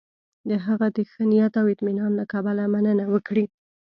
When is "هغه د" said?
0.65-0.97